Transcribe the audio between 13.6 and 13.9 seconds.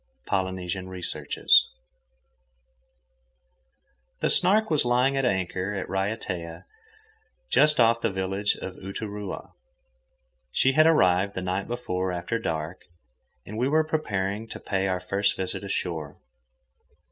were